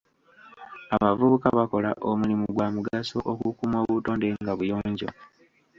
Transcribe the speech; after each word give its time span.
Abavubuka 0.95 1.47
bakola 1.57 1.89
omulimu 2.09 2.45
gwa 2.55 2.67
mugaso 2.75 3.17
okukuuma 3.31 3.77
obutonde 3.85 4.27
nga 4.41 4.53
buyonjo. 4.59 5.09